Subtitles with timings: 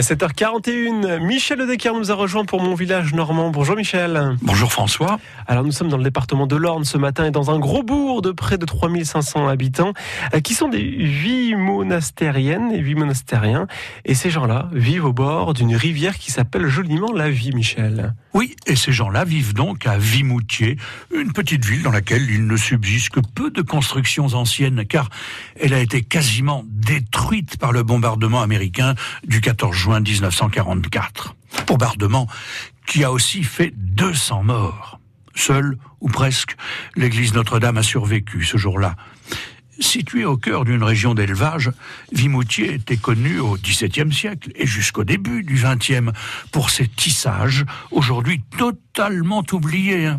[0.00, 3.50] À 7h41, Michel Ledecker nous a rejoint pour mon village normand.
[3.50, 4.34] Bonjour Michel.
[4.40, 5.20] Bonjour François.
[5.46, 8.22] Alors nous sommes dans le département de l'Orne ce matin et dans un gros bourg
[8.22, 9.92] de près de 3500 habitants
[10.32, 13.66] euh, qui sont des huit monastériennes et huit monastériens.
[14.06, 18.14] Et ces gens-là vivent au bord d'une rivière qui s'appelle joliment la Vie, Michel.
[18.32, 20.78] Oui, et ces gens-là vivent donc à Vimoutier,
[21.14, 25.10] une petite ville dans laquelle il ne subsiste que peu de constructions anciennes car
[25.60, 28.94] elle a été quasiment détruite par le bombardement américain
[29.26, 31.34] du 14 juin 1944.
[31.66, 32.28] Bombardement
[32.86, 35.00] qui a aussi fait 200 morts.
[35.34, 36.56] Seule, ou presque,
[36.96, 38.96] l'église Notre-Dame a survécu ce jour-là.
[39.78, 41.70] Située au cœur d'une région d'élevage,
[42.12, 46.12] Vimoutier était connu au XVIIe siècle et jusqu'au début du XXe
[46.52, 50.10] pour ses tissages, aujourd'hui totalement oubliés.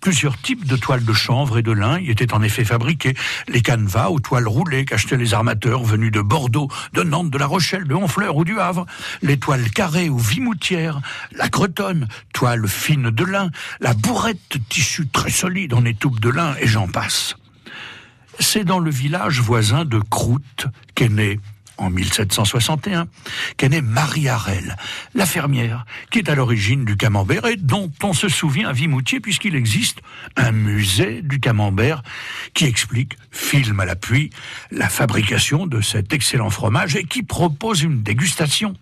[0.00, 3.14] Plusieurs types de toiles de chanvre et de lin y étaient en effet fabriqués.
[3.48, 7.46] Les canevas aux toiles roulées qu'achetaient les armateurs venus de Bordeaux, de Nantes, de La
[7.46, 8.86] Rochelle, de Honfleur ou du Havre.
[9.22, 11.00] Les toiles carrées ou vimoutières,
[11.32, 16.54] la cretonne, toile fine de lin, la bourrette, tissu très solide en étoupe de lin,
[16.60, 17.36] et j'en passe.
[18.38, 21.38] C'est dans le village voisin de Croûte qu'est né
[21.78, 23.08] en 1761,
[23.56, 24.76] qu'est née Marie Harel,
[25.14, 29.20] la fermière, qui est à l'origine du camembert et dont on se souvient à Vimoutier
[29.20, 30.00] puisqu'il existe
[30.36, 32.02] un musée du camembert
[32.54, 34.30] qui explique, film à l'appui,
[34.70, 38.74] la fabrication de cet excellent fromage et qui propose une dégustation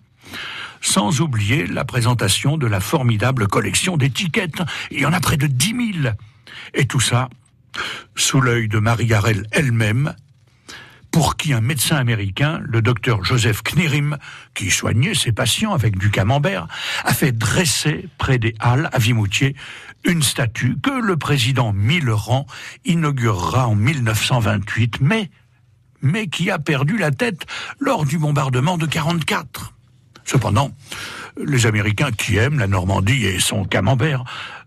[0.81, 4.61] sans oublier la présentation de la formidable collection d'étiquettes.
[4.89, 6.15] Il y en a près de dix mille.
[6.73, 7.29] Et tout ça
[8.15, 10.15] sous l'œil de Marie Garel elle-même,
[11.11, 14.17] pour qui un médecin américain, le docteur Joseph Knirim,
[14.53, 16.67] qui soignait ses patients avec du camembert,
[17.03, 19.55] a fait dresser près des Halles à Vimoutier
[20.05, 22.45] une statue que le président Millerand
[22.85, 25.29] inaugurera en 1928, mais,
[26.01, 27.45] mais qui a perdu la tête
[27.79, 29.73] lors du bombardement de 44.
[30.23, 30.71] Cependant,
[31.45, 34.23] les Américains qui aiment la Normandie et son camembert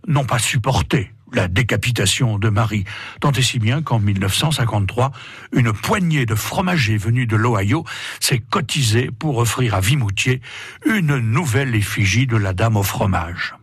[0.07, 2.85] n'ont pas supporté la décapitation de Marie,
[3.21, 5.13] tant et si bien qu'en 1953,
[5.53, 7.85] une poignée de fromagers venus de l'Ohio
[8.21, 10.41] s'est cotisée pour offrir à Vimoutier
[10.87, 13.55] une nouvelle effigie de la dame au fromage.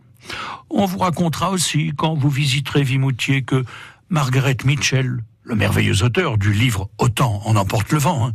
[0.70, 3.64] On vous racontera aussi, quand vous visiterez Vimoutier, que
[4.08, 8.32] Margaret Mitchell, le merveilleux auteur du livre Autant en emporte le vent, hein,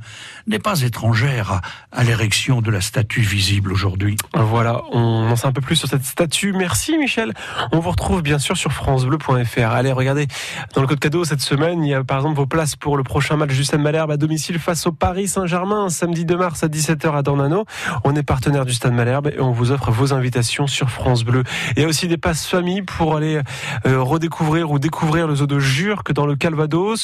[0.48, 4.18] n'est pas étrangère à, l'érection de la statue visible aujourd'hui.
[4.34, 6.54] Voilà, on en sait un peu plus sur cette statue.
[6.54, 7.34] Merci Michel.
[7.72, 9.72] On vous retrouve bien sûr sur francebleu.fr.
[9.72, 10.28] Allez, regardez,
[10.74, 13.04] dans le code cadeau cette semaine, il y a par exemple vos places pour le
[13.04, 16.68] prochain match du Stade Malherbe à domicile face au Paris Saint-Germain, samedi 2 mars à
[16.68, 17.66] 17h à Dornano.
[18.04, 21.44] On est partenaire du Stade Malherbe et on vous offre vos invitations sur France Bleu.
[21.76, 23.42] Il y a aussi des passes famille pour aller
[23.86, 26.97] euh, redécouvrir ou découvrir le zoo de Jure que dans le Calvados.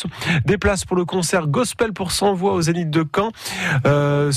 [0.46, 3.32] Des places pour le concert Gospel pour 100 voix aux Zénith de Caen
[3.86, 4.32] euh,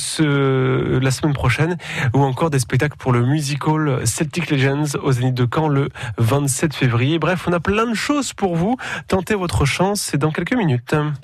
[1.01, 1.77] la semaine prochaine,
[2.15, 6.75] ou encore des spectacles pour le musical Celtic Legends aux Zénith de Caen le 27
[6.75, 7.19] février.
[7.19, 8.77] Bref, on a plein de choses pour vous.
[9.09, 10.95] Tentez votre chance, c'est dans quelques minutes.